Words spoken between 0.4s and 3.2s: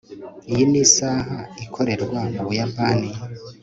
iyi ni isaha ikorerwa mu buyapani